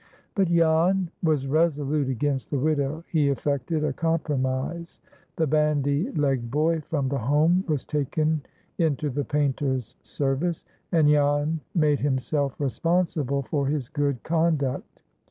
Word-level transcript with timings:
But 0.33 0.47
Jan 0.47 1.11
was 1.21 1.45
resolute 1.45 2.09
against 2.09 2.49
the 2.49 2.57
widow. 2.57 3.03
He 3.11 3.29
effected 3.29 3.83
a 3.83 3.93
compromise. 3.93 4.99
The 5.35 5.45
bandy 5.45 6.09
legged 6.13 6.49
boy 6.49 6.79
from 6.81 7.07
the 7.07 7.19
Home 7.19 7.63
was 7.67 7.85
taken 7.85 8.41
into 8.79 9.11
the 9.11 9.23
painter's 9.23 9.95
service, 10.01 10.65
and 10.91 11.07
Jan 11.07 11.59
made 11.75 11.99
himself 11.99 12.59
responsible 12.59 13.43
for 13.43 13.67
his 13.67 13.89
good 13.89 14.23
conduct. 14.23 15.01